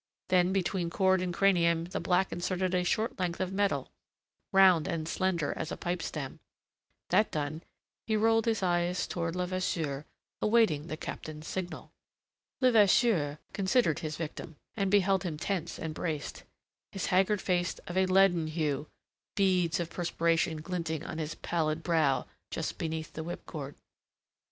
[0.29, 3.91] Then between cord and cranium the black inserted a short length of metal,
[4.51, 6.39] round and slender as a pipe stem.
[7.09, 7.61] That done
[8.07, 10.05] he rolled his eyes towards Levasseur,
[10.41, 11.91] awaiting the Captain's signal.
[12.61, 16.45] Levasseur considered his victim, and beheld him tense and braced,
[16.91, 18.87] his haggard face of a leaden hue,
[19.35, 23.75] beads of perspiration glinting on his pallid brow just beneath the whipcord.